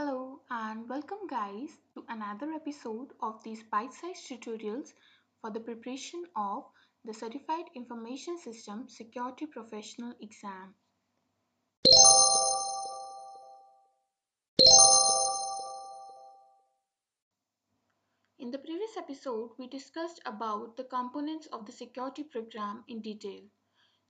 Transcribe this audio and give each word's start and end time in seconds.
Hello 0.00 0.40
and 0.50 0.88
welcome 0.88 1.26
guys 1.28 1.76
to 1.92 2.02
another 2.08 2.52
episode 2.52 3.08
of 3.20 3.44
these 3.44 3.62
bite-sized 3.64 4.26
tutorials 4.26 4.94
for 5.42 5.50
the 5.50 5.60
preparation 5.60 6.24
of 6.34 6.64
the 7.04 7.12
Certified 7.12 7.66
Information 7.76 8.38
System 8.38 8.88
Security 8.88 9.44
Professional 9.44 10.14
exam. 10.22 10.72
In 18.38 18.50
the 18.50 18.58
previous 18.64 18.96
episode, 18.96 19.50
we 19.58 19.66
discussed 19.66 20.22
about 20.24 20.78
the 20.78 20.84
components 20.84 21.46
of 21.52 21.66
the 21.66 21.72
security 21.72 22.22
program 22.22 22.84
in 22.88 23.02
detail. 23.02 23.42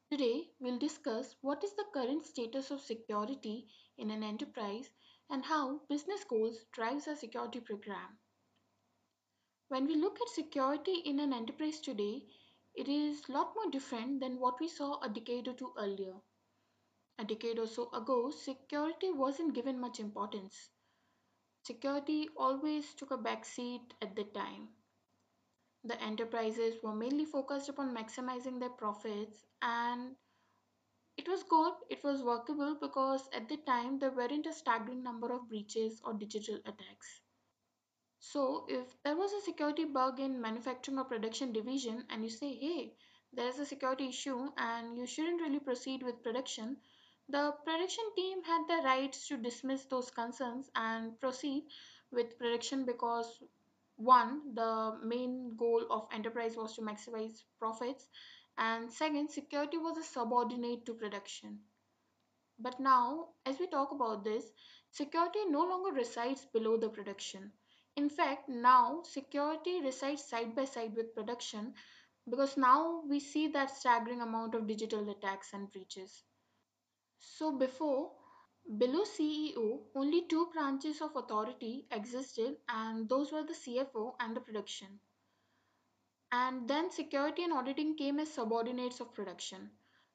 Today, 0.08 0.50
we'll 0.60 0.78
discuss 0.78 1.34
what 1.40 1.64
is 1.64 1.72
the 1.74 1.86
current 1.92 2.24
status 2.24 2.70
of 2.70 2.80
security 2.80 3.66
in 3.98 4.12
an 4.12 4.22
enterprise 4.22 4.88
and 5.30 5.44
how 5.44 5.80
business 5.88 6.24
goals 6.24 6.64
drives 6.72 7.06
a 7.06 7.16
security 7.16 7.60
program. 7.60 8.18
When 9.68 9.86
we 9.86 9.94
look 9.94 10.20
at 10.20 10.28
security 10.28 11.02
in 11.04 11.20
an 11.20 11.32
enterprise 11.32 11.80
today, 11.80 12.26
it 12.74 12.88
is 12.88 13.22
a 13.28 13.32
lot 13.32 13.52
more 13.54 13.70
different 13.70 14.20
than 14.20 14.40
what 14.40 14.58
we 14.60 14.68
saw 14.68 15.00
a 15.00 15.08
decade 15.08 15.46
or 15.46 15.54
two 15.54 15.72
earlier. 15.78 16.14
A 17.18 17.24
decade 17.24 17.58
or 17.58 17.66
so 17.66 17.90
ago, 17.92 18.30
security 18.30 19.10
wasn't 19.12 19.54
given 19.54 19.78
much 19.78 20.00
importance. 20.00 20.70
Security 21.64 22.28
always 22.36 22.94
took 22.94 23.10
a 23.10 23.16
back 23.16 23.44
seat 23.44 23.94
at 24.02 24.16
the 24.16 24.24
time. 24.24 24.68
The 25.84 26.02
enterprises 26.02 26.82
were 26.82 26.94
mainly 26.94 27.24
focused 27.24 27.68
upon 27.68 27.94
maximizing 27.94 28.58
their 28.58 28.70
profits 28.70 29.44
and 29.62 30.16
it 31.16 31.28
was 31.28 31.42
good, 31.44 31.74
it 31.88 32.02
was 32.04 32.22
workable 32.22 32.74
because 32.80 33.28
at 33.32 33.48
the 33.48 33.56
time 33.58 33.98
there 33.98 34.10
weren't 34.10 34.46
a 34.46 34.52
staggering 34.52 35.02
number 35.02 35.32
of 35.32 35.48
breaches 35.48 36.00
or 36.04 36.14
digital 36.14 36.56
attacks. 36.66 37.20
So, 38.20 38.66
if 38.68 39.02
there 39.02 39.16
was 39.16 39.32
a 39.32 39.40
security 39.40 39.84
bug 39.84 40.20
in 40.20 40.40
manufacturing 40.40 40.98
or 40.98 41.04
production 41.04 41.52
division 41.52 42.06
and 42.08 42.22
you 42.22 42.30
say, 42.30 42.54
hey, 42.54 42.94
there 43.32 43.48
is 43.48 43.58
a 43.58 43.66
security 43.66 44.08
issue 44.08 44.52
and 44.56 44.96
you 44.96 45.06
shouldn't 45.06 45.40
really 45.40 45.58
proceed 45.58 46.02
with 46.02 46.22
production, 46.22 46.76
the 47.28 47.52
production 47.64 48.04
team 48.16 48.42
had 48.44 48.66
the 48.68 48.82
rights 48.84 49.26
to 49.28 49.36
dismiss 49.36 49.84
those 49.86 50.10
concerns 50.10 50.70
and 50.74 51.18
proceed 51.20 51.64
with 52.12 52.38
production 52.38 52.84
because 52.84 53.42
one, 53.96 54.54
the 54.54 54.98
main 55.02 55.56
goal 55.56 55.86
of 55.90 56.08
enterprise 56.12 56.56
was 56.56 56.74
to 56.76 56.82
maximize 56.82 57.42
profits, 57.58 58.08
and 58.58 58.92
second, 58.92 59.30
security 59.30 59.78
was 59.78 59.96
a 59.96 60.02
subordinate 60.02 60.84
to 60.86 60.94
production. 60.94 61.60
But 62.58 62.78
now, 62.78 63.30
as 63.46 63.58
we 63.58 63.66
talk 63.66 63.90
about 63.90 64.22
this, 64.22 64.52
security 64.90 65.46
no 65.46 65.60
longer 65.60 65.92
resides 65.92 66.44
below 66.52 66.76
the 66.76 66.90
production. 66.90 67.52
In 67.96 68.08
fact, 68.08 68.48
now 68.48 69.02
security 69.02 69.80
resides 69.80 70.24
side 70.24 70.54
by 70.54 70.64
side 70.64 70.94
with 70.94 71.14
production 71.14 71.74
because 72.28 72.56
now 72.56 73.02
we 73.08 73.18
see 73.18 73.48
that 73.48 73.70
staggering 73.70 74.20
amount 74.20 74.54
of 74.54 74.66
digital 74.66 75.08
attacks 75.10 75.52
and 75.52 75.72
breaches. 75.72 76.22
So 77.18 77.50
before, 77.52 78.12
below 78.78 79.04
CEO, 79.04 79.86
only 79.94 80.26
two 80.28 80.50
branches 80.52 81.00
of 81.00 81.16
authority 81.16 81.86
existed 81.90 82.58
and 82.68 83.08
those 83.08 83.32
were 83.32 83.42
the 83.42 83.54
CFO 83.54 84.14
and 84.20 84.36
the 84.36 84.40
production. 84.40 85.00
And 86.32 86.68
then 86.68 86.90
security 86.90 87.42
and 87.42 87.52
auditing 87.52 87.96
came 87.96 88.20
as 88.20 88.32
subordinates 88.32 89.00
of 89.00 89.12
production. 89.12 89.70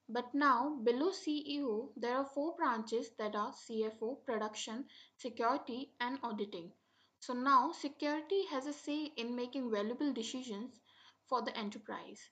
But 0.07 0.33
now, 0.33 0.75
below 0.83 1.09
CEO, 1.09 1.89
there 1.97 2.15
are 2.15 2.25
four 2.25 2.55
branches 2.55 3.09
that 3.17 3.35
are 3.35 3.51
CFO, 3.51 4.23
production, 4.23 4.87
security, 5.17 5.91
and 5.99 6.19
auditing. 6.21 6.71
So 7.19 7.33
now, 7.33 7.71
security 7.71 8.45
has 8.45 8.67
a 8.67 8.73
say 8.73 9.05
in 9.17 9.35
making 9.35 9.71
valuable 9.71 10.13
decisions 10.13 10.79
for 11.25 11.41
the 11.41 11.57
enterprise, 11.57 12.29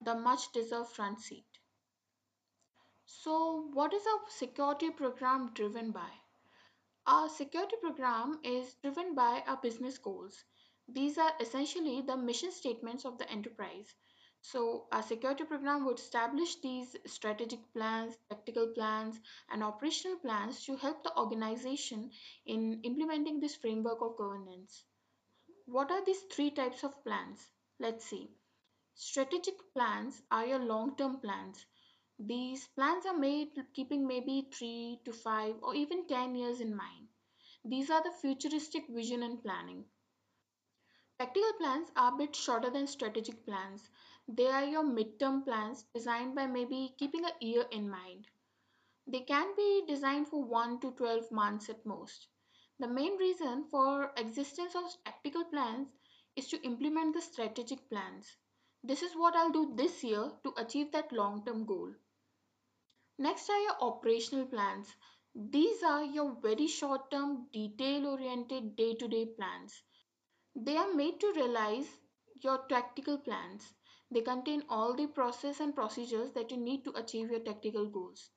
the 0.00 0.14
much 0.14 0.50
deserved 0.52 0.90
front 0.92 1.20
seat. 1.20 1.46
So, 3.04 3.68
what 3.74 3.92
is 3.92 4.06
our 4.06 4.30
security 4.30 4.90
program 4.90 5.52
driven 5.52 5.90
by? 5.90 6.10
Our 7.06 7.28
security 7.28 7.76
program 7.80 8.40
is 8.42 8.76
driven 8.76 9.14
by 9.14 9.42
our 9.46 9.58
business 9.58 9.98
goals. 9.98 10.44
These 10.92 11.18
are 11.18 11.32
essentially 11.38 12.00
the 12.00 12.16
mission 12.16 12.50
statements 12.50 13.04
of 13.04 13.16
the 13.16 13.30
enterprise. 13.30 13.94
So, 14.40 14.88
a 14.90 15.02
security 15.04 15.44
program 15.44 15.84
would 15.84 16.00
establish 16.00 16.56
these 16.56 16.96
strategic 17.06 17.72
plans, 17.72 18.18
tactical 18.28 18.66
plans, 18.74 19.20
and 19.50 19.62
operational 19.62 20.18
plans 20.18 20.64
to 20.64 20.76
help 20.76 21.04
the 21.04 21.16
organization 21.16 22.10
in 22.44 22.80
implementing 22.82 23.38
this 23.38 23.54
framework 23.54 24.02
of 24.02 24.16
governance. 24.16 24.84
What 25.66 25.92
are 25.92 26.04
these 26.04 26.22
three 26.22 26.50
types 26.50 26.82
of 26.82 27.04
plans? 27.04 27.52
Let's 27.78 28.06
see. 28.06 28.28
Strategic 28.94 29.72
plans 29.72 30.22
are 30.32 30.44
your 30.44 30.58
long 30.58 30.96
term 30.96 31.20
plans. 31.20 31.66
These 32.18 32.66
plans 32.74 33.06
are 33.06 33.16
made 33.16 33.50
keeping 33.74 34.08
maybe 34.08 34.48
three 34.52 35.00
to 35.04 35.12
five 35.12 35.54
or 35.62 35.74
even 35.76 36.08
10 36.08 36.34
years 36.34 36.60
in 36.60 36.74
mind. 36.74 37.06
These 37.64 37.90
are 37.90 38.02
the 38.02 38.10
futuristic 38.10 38.88
vision 38.88 39.22
and 39.22 39.40
planning. 39.40 39.84
Tactical 41.20 41.52
plans 41.58 41.90
are 41.96 42.14
a 42.14 42.16
bit 42.16 42.34
shorter 42.34 42.70
than 42.70 42.86
strategic 42.86 43.44
plans. 43.44 43.90
They 44.26 44.46
are 44.46 44.64
your 44.64 44.82
midterm 44.82 45.44
plans 45.44 45.84
designed 45.92 46.34
by 46.34 46.46
maybe 46.46 46.94
keeping 46.98 47.26
a 47.26 47.44
year 47.44 47.66
in 47.70 47.90
mind. 47.90 48.24
They 49.06 49.20
can 49.20 49.54
be 49.54 49.84
designed 49.86 50.28
for 50.28 50.42
1 50.42 50.80
to 50.80 50.92
12 50.92 51.30
months 51.30 51.68
at 51.68 51.84
most. 51.84 52.28
The 52.78 52.88
main 52.88 53.18
reason 53.18 53.66
for 53.70 54.14
existence 54.16 54.74
of 54.74 54.84
tactical 55.04 55.44
plans 55.44 55.88
is 56.36 56.48
to 56.48 56.62
implement 56.62 57.14
the 57.14 57.20
strategic 57.20 57.90
plans. 57.90 58.38
This 58.82 59.02
is 59.02 59.12
what 59.12 59.36
I'll 59.36 59.52
do 59.52 59.74
this 59.76 60.02
year 60.02 60.32
to 60.42 60.54
achieve 60.56 60.90
that 60.92 61.12
long-term 61.12 61.66
goal. 61.66 61.90
Next 63.18 63.50
are 63.50 63.60
your 63.60 63.76
operational 63.82 64.46
plans. 64.46 64.88
These 65.34 65.82
are 65.82 66.02
your 66.02 66.34
very 66.40 66.66
short-term, 66.66 67.48
detail-oriented 67.52 68.74
day-to-day 68.74 69.26
plans. 69.36 69.82
They 70.60 70.76
are 70.76 70.94
made 70.94 71.18
to 71.18 71.32
realize 71.32 71.88
your 72.40 72.58
tactical 72.68 73.18
plans. 73.18 73.74
They 74.12 74.20
contain 74.20 74.62
all 74.68 74.94
the 74.94 75.08
process 75.08 75.58
and 75.58 75.74
procedures 75.74 76.30
that 76.34 76.52
you 76.52 76.56
need 76.56 76.84
to 76.84 76.92
achieve 76.96 77.32
your 77.32 77.40
tactical 77.40 77.86
goals. 77.88 78.30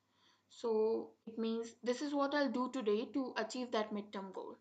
So 0.48 1.12
it 1.24 1.38
means 1.38 1.76
this 1.84 2.02
is 2.02 2.12
what 2.12 2.34
I'll 2.34 2.50
do 2.50 2.68
today 2.72 3.04
to 3.12 3.32
achieve 3.36 3.70
that 3.70 3.92
midterm 3.92 4.32
goal. 4.32 4.56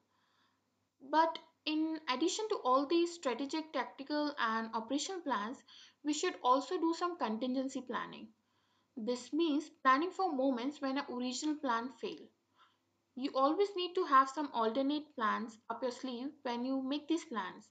But 1.11 1.37
in 1.65 2.01
addition 2.09 2.49
to 2.49 2.55
all 2.63 2.87
these 2.87 3.13
strategic, 3.13 3.71
tactical, 3.73 4.33
and 4.39 4.73
operational 4.73 5.21
plans, 5.21 5.63
we 6.03 6.13
should 6.13 6.39
also 6.43 6.79
do 6.79 6.95
some 6.95 7.15
contingency 7.19 7.81
planning. 7.81 8.33
This 8.97 9.33
means 9.33 9.69
planning 9.83 10.11
for 10.11 10.31
moments 10.33 10.81
when 10.81 10.97
an 10.97 11.05
original 11.09 11.55
plan 11.57 11.93
fail. 11.93 12.27
You 13.15 13.31
always 13.35 13.69
need 13.75 13.93
to 13.95 14.05
have 14.05 14.29
some 14.29 14.49
alternate 14.53 15.15
plans 15.15 15.57
up 15.69 15.81
your 15.81 15.91
sleeve 15.91 16.31
when 16.41 16.65
you 16.65 16.81
make 16.81 17.07
these 17.07 17.25
plans. 17.25 17.69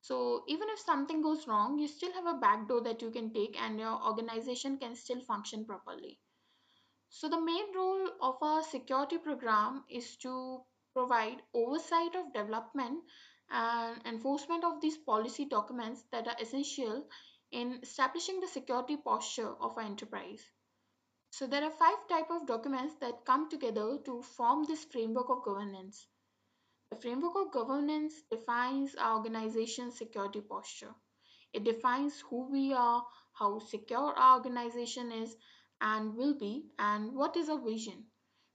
So 0.00 0.44
even 0.48 0.68
if 0.70 0.78
something 0.80 1.22
goes 1.22 1.46
wrong, 1.46 1.78
you 1.78 1.86
still 1.86 2.12
have 2.12 2.26
a 2.26 2.38
back 2.38 2.66
door 2.66 2.80
that 2.82 3.02
you 3.02 3.10
can 3.10 3.32
take 3.32 3.60
and 3.60 3.78
your 3.78 4.02
organization 4.02 4.78
can 4.78 4.96
still 4.96 5.20
function 5.20 5.64
properly. 5.64 6.18
So 7.08 7.28
the 7.28 7.40
main 7.40 7.74
role 7.74 8.08
of 8.20 8.36
a 8.42 8.62
security 8.62 9.18
program 9.18 9.84
is 9.88 10.16
to 10.18 10.64
provide 10.94 11.42
oversight 11.54 12.14
of 12.16 12.32
development 12.32 13.04
and 13.50 14.00
enforcement 14.06 14.64
of 14.64 14.80
these 14.80 14.96
policy 14.96 15.44
documents 15.44 16.04
that 16.12 16.26
are 16.26 16.36
essential 16.40 17.08
in 17.52 17.80
establishing 17.82 18.40
the 18.40 18.48
security 18.48 18.96
posture 18.96 19.54
of 19.60 19.76
an 19.76 19.86
enterprise. 19.86 20.44
So 21.32 21.46
there 21.46 21.64
are 21.64 21.70
five 21.70 22.06
type 22.08 22.30
of 22.30 22.46
documents 22.46 22.96
that 23.00 23.24
come 23.24 23.48
together 23.48 23.98
to 24.04 24.20
form 24.20 24.64
this 24.64 24.84
framework 24.84 25.30
of 25.30 25.42
governance. 25.42 26.06
The 26.90 26.96
framework 27.00 27.36
of 27.36 27.52
governance 27.52 28.22
defines 28.30 28.96
our 28.96 29.16
organization's 29.18 29.96
security 29.96 30.40
posture. 30.40 30.94
It 31.52 31.64
defines 31.64 32.20
who 32.20 32.50
we 32.50 32.72
are, 32.72 33.06
how 33.32 33.60
secure 33.60 34.12
our 34.18 34.36
organization 34.38 35.12
is 35.12 35.36
and 35.80 36.16
will 36.16 36.34
be, 36.34 36.66
and 36.78 37.14
what 37.14 37.36
is 37.36 37.48
our 37.48 37.60
vision. 37.60 38.06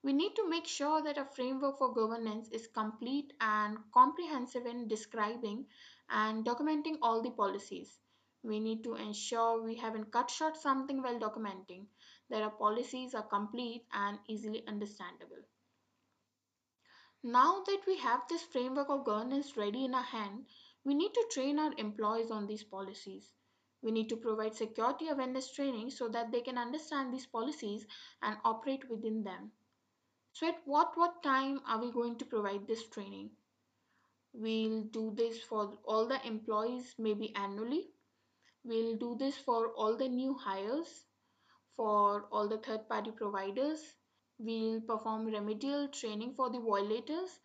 We 0.04 0.14
need 0.14 0.36
to 0.36 0.48
make 0.48 0.68
sure 0.68 1.02
that 1.02 1.18
a 1.18 1.26
framework 1.26 1.78
for 1.78 1.94
governance 1.94 2.50
is 2.50 2.68
complete 2.68 3.34
and 3.42 3.78
comprehensive 3.94 4.66
in 4.66 4.88
describing 4.88 5.66
and 6.10 6.46
documenting 6.46 6.98
all 7.02 7.22
the 7.22 7.32
policies. 7.32 7.98
We 8.44 8.60
need 8.60 8.84
to 8.84 8.96
ensure 8.96 9.64
we 9.64 9.76
haven't 9.76 10.12
cut 10.12 10.30
short 10.30 10.58
something 10.58 11.02
while 11.02 11.20
documenting, 11.20 11.88
our 12.32 12.50
policies 12.50 13.14
are 13.14 13.24
complete 13.24 13.86
and 13.94 14.20
easily 14.28 14.66
understandable. 14.68 15.44
Now 17.24 17.64
that 17.66 17.82
we 17.88 17.98
have 17.98 18.28
this 18.28 18.44
framework 18.44 18.90
of 18.90 19.04
governance 19.06 19.58
ready 19.58 19.86
in 19.86 19.96
our 19.96 20.04
hand, 20.04 20.46
we 20.84 20.94
need 20.94 21.14
to 21.14 21.28
train 21.32 21.58
our 21.58 21.74
employees 21.78 22.30
on 22.30 22.46
these 22.46 22.64
policies. 22.64 23.34
We 23.82 23.92
need 23.92 24.10
to 24.10 24.18
provide 24.18 24.56
security 24.56 25.10
awareness 25.10 25.52
training 25.52 25.92
so 25.92 26.08
that 26.10 26.32
they 26.32 26.42
can 26.42 26.58
understand 26.58 27.14
these 27.14 27.26
policies 27.26 27.86
and 28.22 28.38
operate 28.44 28.90
within 28.90 29.24
them. 29.24 29.52
So 30.34 30.48
at 30.48 30.62
what 30.66 30.98
what 30.98 31.24
time 31.24 31.62
are 31.66 31.80
we 31.80 31.92
going 31.92 32.18
to 32.18 32.26
provide 32.26 32.68
this 32.68 32.88
training? 32.88 33.32
We'll 34.34 34.84
do 34.84 35.14
this 35.16 35.42
for 35.42 35.78
all 35.86 36.08
the 36.08 36.20
employees 36.28 36.94
maybe 36.98 37.34
annually. 37.36 37.90
We'll 38.64 38.98
do 38.98 39.16
this 39.16 39.38
for 39.38 39.70
all 39.70 39.96
the 39.96 40.10
new 40.10 40.34
hires, 40.34 41.05
for 41.76 42.28
all 42.32 42.48
the 42.48 42.58
third 42.58 42.88
party 42.90 43.12
providers. 43.12 43.96
We'll 44.38 44.82
perform 44.82 45.26
remedial 45.26 45.88
training 45.90 46.36
for 46.36 46.50
the 46.50 46.60
violators 46.60 47.40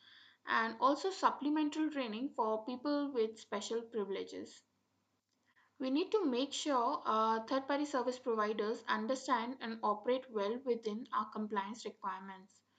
and 0.46 0.76
also 0.80 1.10
supplemental 1.10 1.90
training 1.90 2.30
for 2.36 2.64
people 2.64 3.12
with 3.12 3.38
special 3.38 3.82
privileges. 3.82 4.62
We 5.80 5.90
need 5.90 6.12
to 6.12 6.24
make 6.24 6.52
sure 6.52 7.02
our 7.04 7.44
third 7.46 7.66
party 7.66 7.84
service 7.84 8.18
providers 8.18 8.84
understand 8.86 9.56
and 9.60 9.80
operate 9.82 10.30
well 10.30 10.58
within 10.64 11.08
our 11.12 11.28
compliance 11.32 11.84
requirements. 11.84 12.69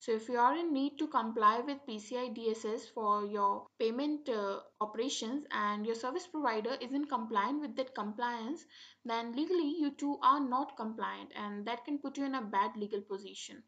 So, 0.00 0.12
if 0.12 0.28
you 0.28 0.38
are 0.38 0.56
in 0.56 0.72
need 0.72 0.96
to 0.98 1.08
comply 1.08 1.58
with 1.58 1.84
PCI 1.84 2.32
DSS 2.36 2.92
for 2.94 3.26
your 3.26 3.66
payment 3.80 4.28
uh, 4.28 4.60
operations 4.80 5.44
and 5.50 5.84
your 5.84 5.96
service 5.96 6.26
provider 6.26 6.76
isn't 6.80 7.06
compliant 7.06 7.60
with 7.60 7.74
that 7.76 7.96
compliance, 7.96 8.64
then 9.04 9.34
legally 9.34 9.74
you 9.80 9.90
two 9.90 10.18
are 10.22 10.38
not 10.38 10.76
compliant 10.76 11.32
and 11.34 11.66
that 11.66 11.84
can 11.84 11.98
put 11.98 12.16
you 12.16 12.24
in 12.24 12.36
a 12.36 12.42
bad 12.42 12.76
legal 12.76 13.00
position. 13.00 13.64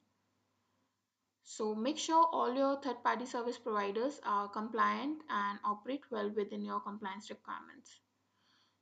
So, 1.43 1.75
make 1.75 1.99
sure 1.99 2.25
all 2.33 2.55
your 2.55 2.81
third 2.81 3.03
party 3.03 3.27
service 3.27 3.59
providers 3.59 4.21
are 4.23 4.49
compliant 4.49 5.23
and 5.29 5.59
operate 5.65 6.09
well 6.13 6.31
within 6.31 6.65
your 6.65 6.79
compliance 6.79 7.29
requirements. 7.29 7.99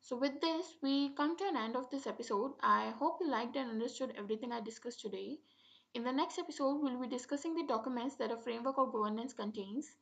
So, 0.03 0.17
with 0.17 0.39
this, 0.43 0.75
we 0.83 1.15
come 1.15 1.35
to 1.39 1.49
an 1.49 1.57
end 1.57 1.77
of 1.77 1.89
this 1.89 2.07
episode. 2.07 2.53
I 2.61 2.91
hope 2.91 3.19
you 3.23 3.31
liked 3.31 3.57
and 3.57 3.71
understood 3.71 4.13
everything 4.19 4.53
I 4.53 4.61
discussed 4.61 5.01
today. 5.01 5.39
In 5.99 6.05
the 6.05 6.13
next 6.13 6.39
episode, 6.39 6.81
we'll 6.81 7.01
be 7.01 7.09
discussing 7.09 7.57
the 7.57 7.67
documents 7.67 8.15
that 8.19 8.31
a 8.31 8.37
framework 8.37 8.79
of 8.79 8.93
governance 8.93 9.33
contains. 9.33 9.97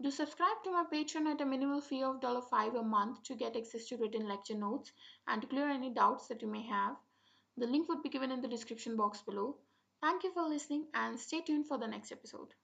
Do 0.00 0.12
subscribe 0.12 0.62
to 0.62 0.70
my 0.70 0.84
Patreon 0.84 1.26
at 1.26 1.40
a 1.40 1.44
minimal 1.44 1.80
fee 1.80 2.04
of 2.04 2.20
$5 2.20 2.78
a 2.78 2.82
month 2.84 3.24
to 3.24 3.34
get 3.34 3.56
access 3.56 3.86
to 3.86 3.96
written 3.96 4.28
lecture 4.28 4.54
notes 4.54 4.92
and 5.26 5.42
to 5.42 5.48
clear 5.48 5.68
any 5.68 5.90
doubts 5.90 6.28
that 6.28 6.40
you 6.40 6.46
may 6.46 6.62
have. 6.62 6.94
The 7.56 7.66
link 7.66 7.88
would 7.88 8.04
be 8.04 8.10
given 8.10 8.30
in 8.30 8.42
the 8.42 8.46
description 8.46 8.96
box 8.96 9.22
below. 9.22 9.56
Thank 10.00 10.22
you 10.22 10.32
for 10.32 10.48
listening 10.48 10.86
and 10.94 11.18
stay 11.18 11.40
tuned 11.40 11.66
for 11.66 11.78
the 11.78 11.88
next 11.88 12.12
episode. 12.12 12.54